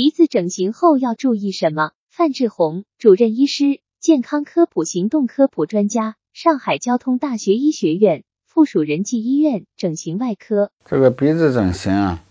[0.00, 1.90] 鼻子整形后要注意什么？
[2.08, 10.70] 范志红主任医师，健康科普行动科普专家，上海交通大学医学院附属仁济医院整形外科。
[10.86, 12.24] 这个鼻子整形啊，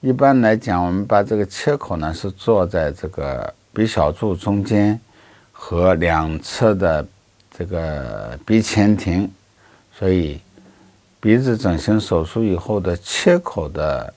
[0.00, 5.00] 一般来讲，我们把这个切口呢是做在这个鼻小柱中间
[5.50, 7.04] 和两侧的
[7.50, 9.28] 这个鼻前庭，
[9.92, 10.38] 所以
[11.18, 14.14] 鼻子整形手术以后的切口的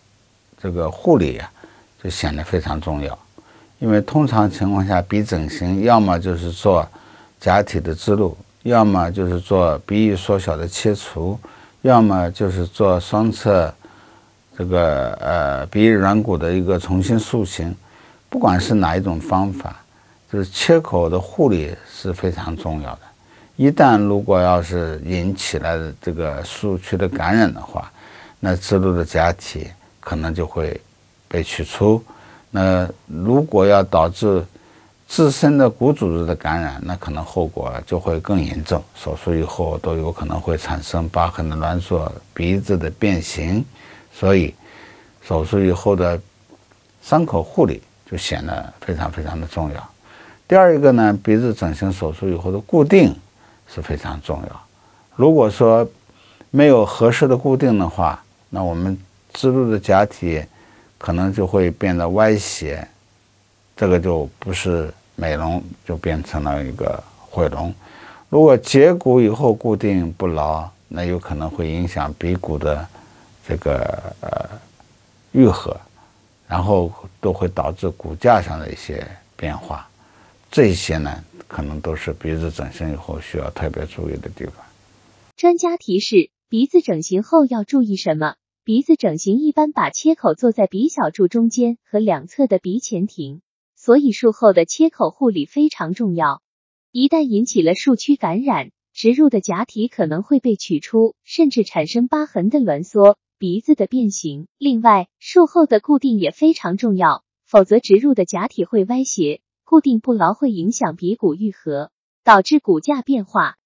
[0.61, 1.51] 这个护理啊，
[2.03, 3.17] 就显得非常重要。
[3.79, 6.87] 因为通常情况下，鼻整形要么就是做
[7.39, 11.39] 假体的植入，要么就是做鼻翼缩小的切除，
[11.81, 13.73] 要么就是做双侧
[14.57, 17.75] 这个呃鼻翼软骨的一个重新塑形。
[18.29, 19.75] 不管是哪一种方法，
[20.31, 22.99] 就是切口的护理是非常重要的。
[23.57, 27.91] 一旦如果要是引起了这个术区的感染的话，
[28.39, 29.67] 那植入的假体
[29.99, 30.79] 可能就会
[31.31, 32.03] 被取出。
[32.49, 34.45] 那如果要导致
[35.07, 38.83] 自身的骨组织的感染，那可能后果就会更严重。
[38.93, 43.63] 手术以后都有可能会产生疤痕的挛缩、鼻子的变形，
[44.13, 44.53] 所以
[45.25, 46.19] 手术以后的
[47.01, 49.89] 伤口护理就显得非常非常的重要。
[50.45, 53.15] 第二一个呢，鼻子整形手术以后的固定
[53.73, 54.61] 是非常重要。
[55.15, 55.87] 如果说
[56.49, 58.97] 没有合适的固定的话，那我们
[59.33, 60.43] 植入的假体。
[61.01, 62.87] 可能就会变得歪斜，
[63.75, 67.73] 这个就不是美容，就变成了一个毁容。
[68.29, 72.87] 如果截骨以后固定不牢，那有可能会影响鼻骨的
[73.47, 74.47] 这个呃
[75.31, 75.75] 愈合，
[76.47, 79.03] 然后都会导致骨架上的一些
[79.35, 79.89] 变化。
[80.51, 84.53] 这些呢，可能都是鼻子整形以后需要特别注意的地方。
[85.35, 88.35] 专家提示：鼻子整形后要注意什么？
[88.71, 93.41] 鼻子整形一般把切口做在鼻小柱中间和两侧的鼻前庭，
[93.75, 96.41] 所以术后的切口护理非常重要。
[96.93, 104.47] 一旦引起了术区感染，植入的假体可能会被取出，甚至产生疤痕的挛缩、鼻子的变形。
[104.57, 111.91] 另外，术后的固定也非常重要，否则植入的假体会歪斜，固定不牢会影响鼻骨愈合，
[112.23, 113.57] 导致骨架变化。